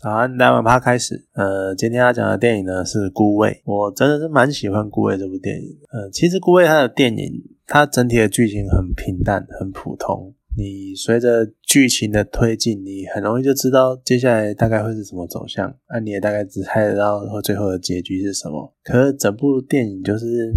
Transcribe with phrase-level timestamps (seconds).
[0.00, 1.26] 早安，大家趴开始。
[1.32, 5.76] 呃，今天要讲的电影呢是《孤味》，我真的是蛮喜欢《孤味》这部电影。
[5.90, 10.32] 呃，其实《孤味》它的电影，它整体的剧情很平淡、很普通。
[10.56, 18.72] 你随着剧情的推进，你很容易就知道接下来大概会是什么走向，那你也大概只猜得到最后的结局是什么。
[18.84, 20.52] 可是整部电影就是，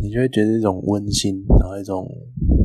[0.00, 2.08] 你就会觉得一种温馨，然后一种。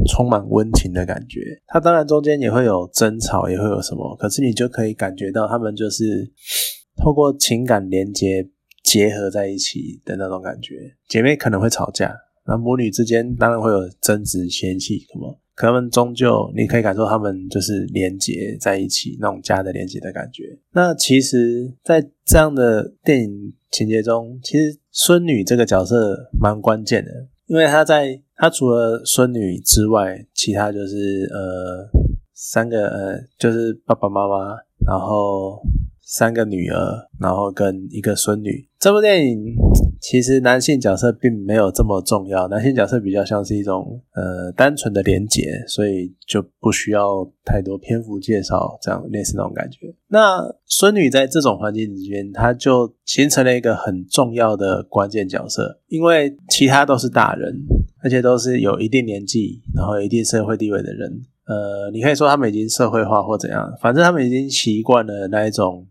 [0.07, 6.31] 充满温情的感觉，它当然中间也会有争吵，也会有什么，可是你就可以感觉到他们就是
[6.97, 8.47] 透过情感连接
[8.83, 10.75] 结合在一起的那种感觉。
[11.07, 12.15] 姐妹可能会吵架，
[12.47, 20.43] 那母女之间当然会有争执、嫌弃什么，可他们终究你可以感受他们就是连接在一起那种家的连接的感觉。
[20.73, 27.11] 那其实，在这样的电影情节中，其实孙女这个角色蛮关键的，
[27.45, 28.21] 因为她在。
[28.41, 31.87] 他除了孙女之外，其他就是呃
[32.33, 35.61] 三个呃就是爸爸妈妈，然后
[36.01, 38.67] 三个女儿，然后跟一个孙女。
[38.79, 39.53] 这部电影
[40.01, 49.93] 其实男性角色并没有这么重要，男性角色比较像是一种呃单纯的连结，所以就不需要太多篇幅介绍，这样类似那种感觉。
[50.07, 57.55] 那孙女在这种环境之间，她就形成了一个很重要的关键角色，因为其他都是大人。
[58.03, 61.21] 而且都是有一定年纪，然后有一定社会地位的人。
[61.45, 65.85] 呃，你可以说他们已经社会化或怎样，反正他们已经习惯了那一种，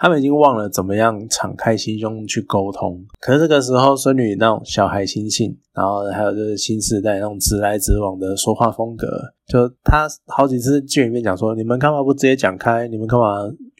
[0.00, 3.04] 他们已经忘了怎么样敞开心胸去沟通。
[3.20, 9.06] 可是这个时候，孙女那种小孩心性，然后还有就是新时代那种直来直往的说话风格，
[9.46, 12.88] 就他好几次剧里面讲说：“你们干嘛不直接讲开？
[12.88, 13.26] 你们干嘛？”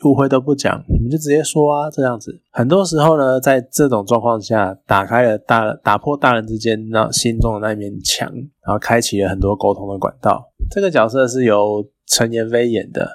[0.05, 2.41] 误会都不讲，你们就直接说啊，这样子。
[2.53, 8.27] 很多时候呢，在这种状况下，打开了大打破大人之间那心中的那一面墙，
[8.67, 10.43] 然后开启了很多沟通的管道。
[10.71, 13.07] 这个角色是由陈妍霏演的，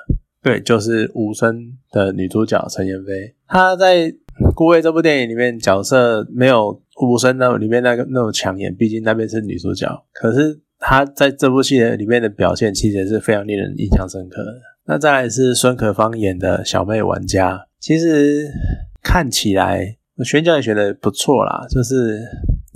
[0.45, 3.33] 对，就是无声的女主角陈妍霏。
[3.47, 4.03] 她在
[4.53, 10.05] 《孤味》这部电影里面角色没有无声那里面那个那种抢眼，毕竟那边是女主角。
[10.13, 14.51] 可是她在这部戏里面的表现，其实是非常令人印象深刻的。
[14.85, 18.45] 那再来是孙可芳演的小妹玩家，其实
[19.01, 22.21] 看起来选角也选的不错啦，就是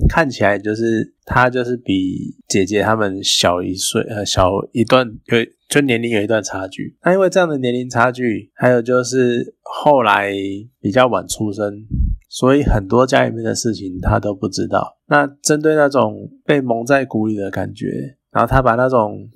[0.07, 5.37] 看起来就是她就是比姐姐他们小一岁，呃，小一段有
[5.67, 6.95] 就年龄有一段差距。
[7.03, 10.33] 那因为这样的年龄差距，还有就是后来
[10.79, 11.85] 比较晚出生，
[12.29, 14.97] 所以很多家里面的事情她都不知道。
[15.07, 19.27] 那针对那种被蒙在鼓里的感觉，然后她把那种。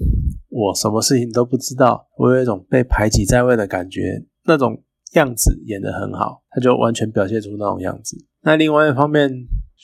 [0.56, 4.84] 我什么事情都不知道，我有一种被排挤在外的感觉，那种
[5.16, 8.16] 样子演得很好，他就完全表现出那种样子。
[8.44, 9.32] 那另外一方面，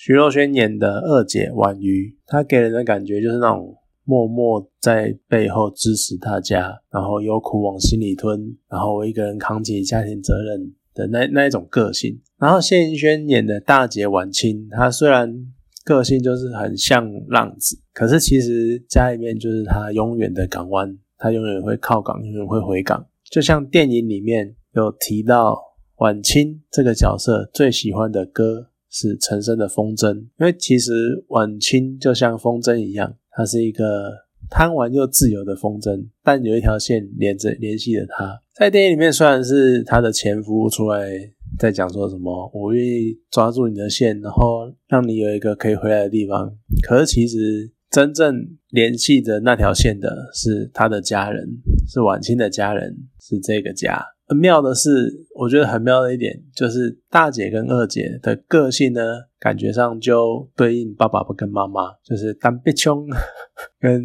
[0.02, 12.18] 徐若瑄演的二姐婉瑜，她给人的感觉就是那种默默在背后支持大家，然后有苦往心里吞，然后我一个人扛起家庭责任的那那一种个性。
[12.38, 15.48] 然后谢盈萱演的大姐婉清，她虽然。
[15.86, 23.08] 个性就是很像浪子，可是其实家里面就是她永远的港湾，她永远会靠港，永远会回港。
[23.32, 25.60] 就像电影里面有提到，
[25.96, 34.12] 婉清这个角色最喜欢的歌是陈升的《风筝》，因为其实晚清就像风筝一样，它是一个
[34.50, 38.42] 贪玩又自由的风筝，但有一条线连着联系着她。
[38.56, 41.34] 在电影里面，虽然是她的前夫出来。
[41.58, 42.50] 在讲说什么？
[42.54, 46.56] 我愿意抓住你的线，然后让你有一个可以回来的地方。
[46.88, 48.36] 可是其实真正
[48.70, 51.50] 联系着那条线的是他的家人，
[51.88, 54.00] 是晚清的家人，是这个家。
[54.30, 59.02] 很妙的是，我觉得很妙的一点就是大姐跟二姐的个性呢，
[59.40, 63.06] 感觉上就对应爸爸不跟妈妈，就是单被穷
[63.82, 64.02] 跟。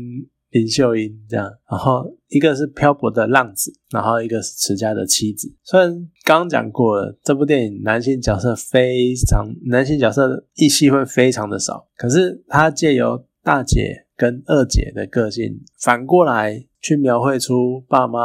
[0.51, 5.53] 林秀英这样，然后一个是漂泊的浪子，然后一个是持家的妻子。
[5.65, 5.93] 虽然
[6.25, 18.21] 刚讲过了，这部电影男性角色非常，男性角色一戏会非常的少，可是他借由大姐跟二姐的个性，反过来去描绘出爸妈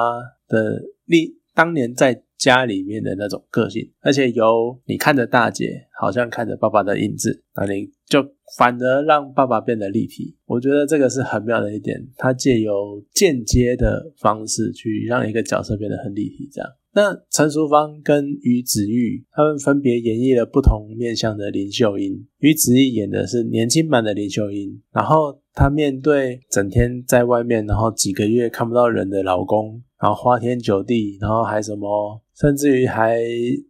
[0.48, 8.26] 的历当年在家里面的那种个性，而且由你看着大姐，好像看着爸爸的影子，那你就。
[8.58, 12.04] 反而让爸爸变得立体，我觉得这个是很妙的一点。
[12.18, 16.50] 他借由间接的方式去让一个角色变得很立体。
[16.52, 22.26] 这样，那陈淑芳跟于子玉他们分别演绎了不同面向的林秀英。
[22.40, 33.18] 于子玉演的是年轻版的林秀英，然后她面对整天在外面，然后几个月看不到人的老公，然后花天酒地，然后还什么，甚至于还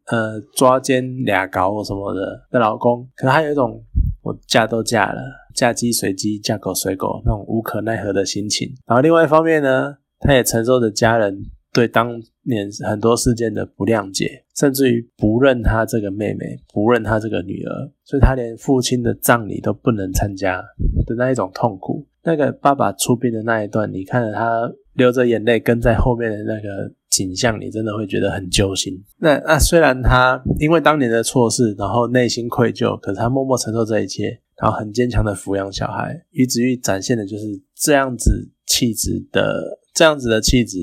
[0.07, 3.83] 呃抓奸俩搞什么的的老公，可能还有一种
[4.21, 4.37] 我。
[4.47, 5.21] 嫁都嫁了，
[5.53, 8.67] 嫁鸡随鸡，嫁狗随狗，那种无可奈何的心情。
[8.87, 20.61] 然后另外一方面呢，他也承受着家人对当年很多事件的不谅解，甚至于不认他这个妹妹，不认他这个女儿，所以他连父亲的葬礼都不能参加
[21.05, 22.07] 的那一种痛苦。
[22.23, 28.93] 那个爸爸出殡的那一段，你看着他流着眼泪跟在后面的那个景象，你真的会觉得很揪心。
[29.17, 36.23] 那那虽然他因为当年的错事，然后内心愧疚，可是他默默承受这一切，然后很坚强的抚养小孩。
[36.31, 40.77] 于子玉展现的就是这样子气质的，这样子的气质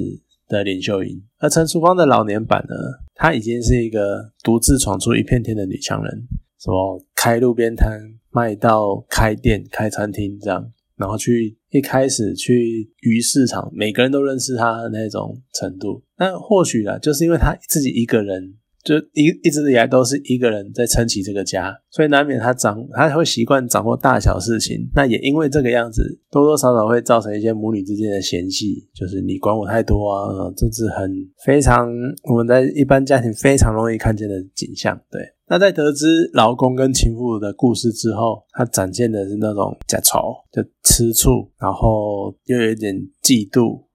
[0.49, 1.23] 的林秀英。
[1.39, 2.75] 而陈淑芳的老年版呢，
[3.15, 6.27] 她已经是一个独自闯出一片天的女强人，
[6.59, 10.73] 什么开路边摊、卖到开店、开餐厅这样。
[10.97, 16.03] 然后去一开始去鱼市场，每个人都认识他的那种程度。
[16.19, 18.55] 那或许啊，就是因为他自己一个人，
[18.87, 24.89] 就一一直以来都是一个人在撑起这个家，所以难免他掌他会习惯掌握大小事情。
[24.95, 31.13] 那也因为这个样子，多多少少会造成一些母女之间的嫌隙，就是你管我太多啊，这是很
[31.45, 31.91] 非常
[32.31, 35.21] 我们在一般家庭非常容易看见的景象，对。
[35.49, 40.19] 那在得知老公跟情妇的故事之后，他展现的是那种假愁，
[40.51, 43.86] 就吃醋，然后又有点嫉妒，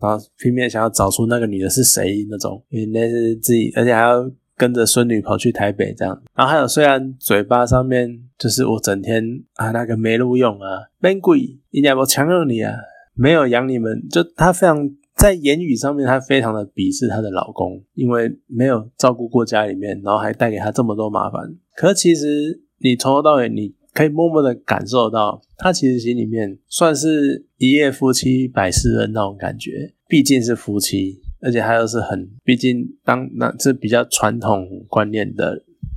[0.00, 6.22] 然后拼命想要找出那个女的是谁那种，因为那是自己，而且还要跟着孙女跑去台北这样。
[6.34, 9.24] 然后还有，虽然嘴巴上面就是我整天
[9.54, 12.74] 啊那个没录用啊，闷鬼，人家不强忍你啊，
[13.14, 14.90] 没有养你们，就她非常。
[15.14, 21.54] 在言语上面，她非常的鄙视她的老公，因为没有照顾过家里面，然后还带给她这么多麻烦。
[21.76, 29.92] 可其实你从头到尾，你可以默默的感受到，她其实心里面算是一夜夫妻百事恩那种感觉。
[30.08, 35.54] 毕竟是夫妻，而且她又是很，毕竟当那是比较传统观念的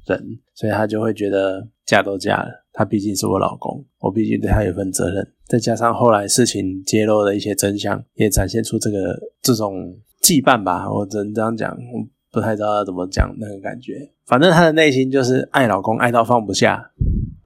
[0.07, 2.65] 人，所以她就会觉得嫁都嫁了。
[2.77, 5.25] 他毕竟是我老公，我毕竟对他有份责任。
[5.45, 10.91] 再加上后来事情揭露的一些真相，也展现出这个这种羁绊吧。
[10.91, 14.11] 我只能这样讲，我不太知道要怎么讲那个感觉。
[14.25, 16.91] 反正他的内心就是爱老公，爱到放不下。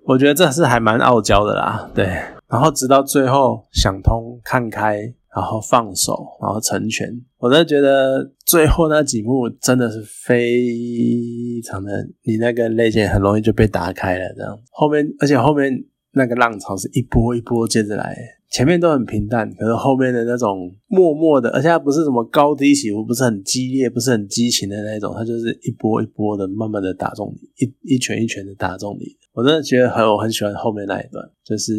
[0.10, 2.06] 我觉得这是还蛮傲娇的啦，对。
[2.48, 5.14] 然后直到最后想通、看开。
[5.32, 7.08] 然后放手，然后成全。
[7.38, 11.92] 我真的觉得最后那几幕真的是非常的，
[12.24, 14.26] 你那个泪腺很容易就被打开了。
[14.36, 15.72] 这样后面，而且后面
[16.14, 18.18] 那个浪潮是一波一波接着来，
[18.50, 29.06] 前面都很平淡，可是后面的那种默默的，而且它不是什么高低起伏，不是很激烈，不是很激情的那种，它就是一波一波的，慢慢的打中你，一一拳一拳的打中你。
[29.34, 31.74] 我真的觉得很，我很喜欢后面那一段，就是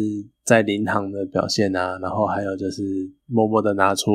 [0.45, 2.81] 在灵堂的表现啊，然后还有就是
[3.27, 4.11] 默默的拿出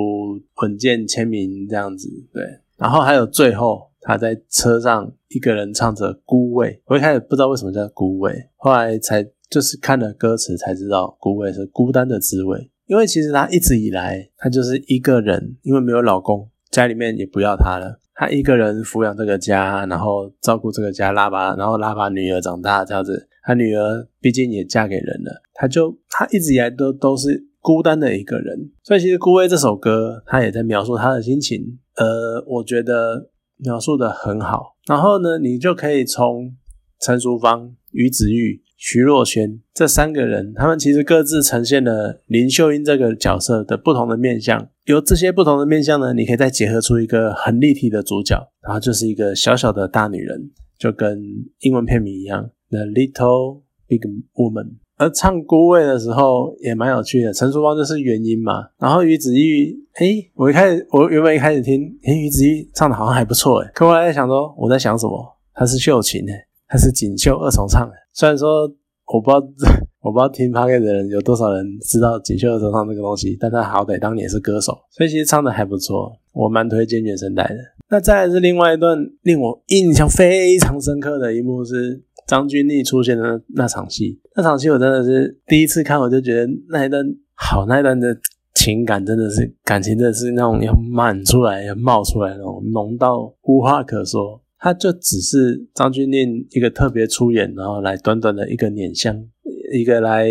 [0.62, 2.42] 文件签名这样子，对，
[2.78, 18.00] 然后还有最后他在车上一个人唱着《孤味》，我一开始不知道为什么叫《孤味》，后来才就是看了歌词才知道《孤味》是孤单的滋味，因为其实他一直以来他就是一个人，因为没有老公，家里面也不要他了。
[18.18, 23.28] 他一个人抚养这个家，然后照顾这个家，拉把，然后拉把女儿长大这样子。
[23.42, 28.72] 他女儿毕竟也嫁给人了，他就他一直以来都都是孤单的一个人。
[28.82, 31.78] 所以其实《孤味》这首歌，他也在描述他的心情。
[31.96, 34.76] 呃，我觉得描述的很好。
[34.88, 36.56] 然后呢，你就可以从
[37.00, 38.62] 陈淑芳、于子玉。
[38.76, 44.68] 徐若瑄这三个人，他们其实各自呈现了林秀英这个角色的不同的面相。
[44.84, 51.18] 有这些不同的面相呢，你可以再结合出一个很立体的主角，然后就是一个小小的大女人，就跟
[51.60, 54.00] 英文片名一样，The Little Big
[54.34, 54.76] Woman。
[54.98, 58.68] 而唱孤味的时候也蛮有趣的，陈淑芳就是原因嘛。
[58.78, 65.36] 然后于子玉，诶，我一开始我原本一开始听，诶，于子玉唱的好像还不错，诶，可我来在想说，我在想什么？
[65.52, 66.45] 她是秀琴，诶。
[66.68, 68.68] 他是锦绣二重唱，虽然说
[69.06, 69.70] 我不知道
[70.02, 77.56] 我不知道听 p o d c a 的人有多少人知道锦绣二重唱这个东西，但他好歹当年是歌手，所以其实唱的还不错，我蛮推荐原声带的。
[77.88, 87.04] 那再来是另外一段令我印象非常深刻的一幕是张钧甯出现的那场戏，那场戏我真的是第一次看我就觉得那一段
[87.34, 88.16] 好，那一段的
[88.54, 94.40] 情感真的是感情真的是那种要满出来要冒出来那种浓到无话可说。
[94.58, 99.26] 他就只是张钧甯一个特别出演，然后来短短的一个碾香，
[99.72, 100.30] 一个来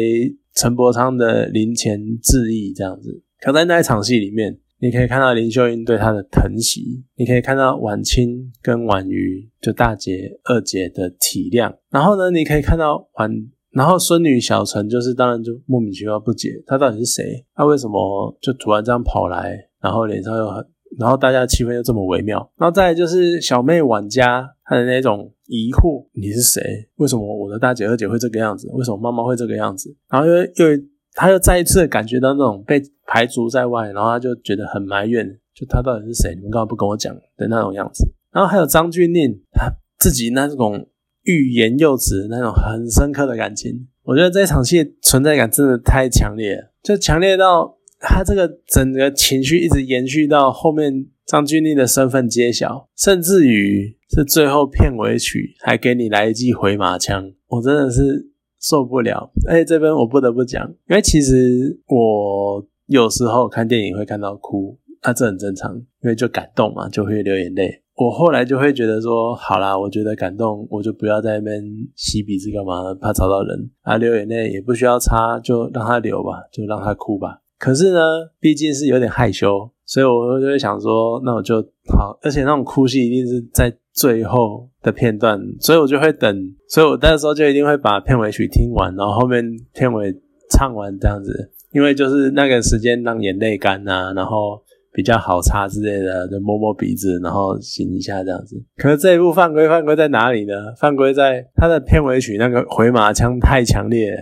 [0.56, 3.22] 陈伯昌的灵前致意这样子。
[3.40, 11.76] 可在那一场戏里面，你可以看到林秀英对他的疼惜，你可以看到婉清跟婉瑜就大姐二姐的体谅。
[11.92, 13.32] 然后呢，你可以看到婉，
[13.72, 17.46] 然后孙女小陈就是当然就莫名其妙不解，她到底是谁？
[17.54, 20.66] 她为什么就突然这样跑来，然后脸上又很。
[20.98, 26.62] 然后大家的气氛又这么微妙，然后再就是小妹玩家她的那种疑惑：你是谁？
[26.96, 28.70] 为什么我的大姐二姐会这个样子？
[28.74, 29.96] 为什么妈妈会这个样子？
[30.10, 30.82] 然后又又
[31.14, 36.36] 她又再一次感觉到那种被排除在外，然后她就觉得很埋怨，就他到底是谁？
[36.36, 38.08] 你们干嘛不跟我讲的那种样子？
[38.32, 40.88] 然后还有张钧甯，他自己那种
[41.24, 47.75] 欲言又止那种很深刻的感情，我觉得这场戏存在感真的太强烈了，就强烈到
[48.08, 58.32] 他这个整个情绪一直延续到后面张钧甯的身份揭晓，甚至于是最后片尾曲还给你来一记回马枪，我真的是
[58.62, 59.32] 受不了。
[59.48, 64.78] 而且这边我不得不讲，因为其实我有时候看电影会看到哭。
[65.08, 67.84] 那这很正常，因为就感动嘛，就会流眼泪。
[67.96, 71.64] 我后来就会觉得说，好啦，我觉得感动，我就不要在那边
[71.96, 73.98] 吸鼻子干嘛，怕吵到人啊。
[73.98, 77.40] 流眼泪也不需要擦，就让他流吧，就让他哭吧。
[77.60, 78.00] 可是呢，
[78.40, 81.62] 毕竟是有点害羞，所以我就会想说，那我就
[81.96, 82.18] 好。
[82.22, 86.54] 而且那种哭戏一定是在最后的片段，所以我就会等。
[86.68, 89.44] 所以我那时候就一定会把片尾曲听完，然后后面
[89.74, 90.14] 片尾
[90.50, 94.62] 唱完这样子，因为就是那个时间让眼泪干呐，然后。
[94.96, 98.56] 比较好擦之类的，就摸摸鼻子，然后醒一下这样子。
[98.78, 100.54] 可是这一部犯规犯规在哪里呢？
[100.80, 104.16] 犯规在他的片尾曲那个回马枪太强烈，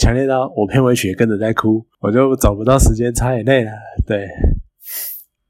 [0.00, 3.70] 强烈到我片尾曲也跟着在哭，我就找不到时间擦眼泪了。
[4.06, 4.26] 对，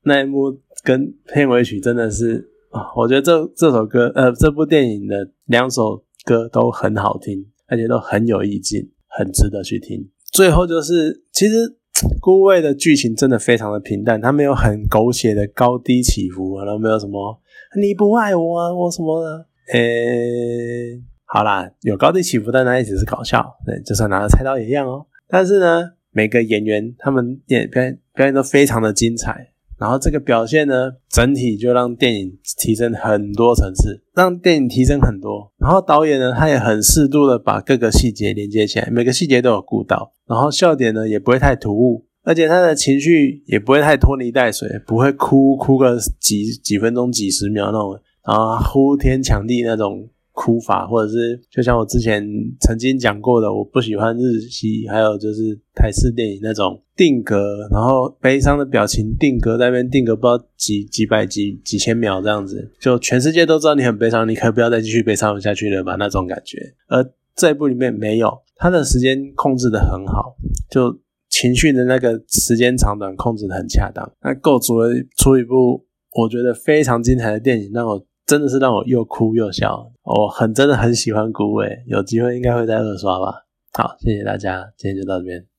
[0.02, 10.10] 那一幕跟片尾曲真的是啊，我觉得这这首歌呃这部电影的两首歌都很好听，而且都很有意境，很值得去听。
[10.32, 11.76] 最后就是其实。
[12.18, 17.38] 孤味的剧情真的非常的平淡，它没有很狗血的高低起伏，然后没有什么
[17.78, 20.98] 你不爱我啊，我什么的，诶，
[21.32, 25.06] 好啦，有高低起伏，但那一只是搞笑，对，就算拿着菜刀也一样哦。
[25.28, 29.52] 但是呢，每个演员他们演表演表演都非常的精彩。
[29.78, 35.52] 然后这个表现呢，整体就让电影提升很多层次，让电影提升很多。
[35.56, 40.12] 然后导演呢，他也很适度的把各个细节连接起来，每个细节都有顾到。
[40.26, 47.96] 然后笑点呢，也不会太突兀，而且他的情绪也不会太拖泥带水，不会哭哭个几几分钟、几十秒那种
[48.26, 50.08] 然后，呼天抢地那种。
[50.32, 52.24] 哭法，或者是就像我之前
[52.60, 65.96] 曾经讲过的，我不喜欢日系，还有就是台式电影那种定格，然后悲伤的表情定格在那边定格，不知道几几百几几千秒这样子，就全世界都知道你很悲伤，你可以不要再继续悲伤下去了吧？
[65.96, 66.58] 那种感觉。
[66.88, 70.36] 而这一部里面没有，他的时间控制的很好，
[70.70, 70.96] 就
[71.28, 75.84] 情绪的那个时间长短控制的很恰当，那构筑了出一部
[76.14, 78.06] 我觉得非常精彩的电影，让我。
[78.30, 83.44] 真的是让我又哭又笑，我很真的很喜欢古伟，有机会应该会再二刷吧。
[83.72, 85.49] 好，谢谢大家，今天就到这边。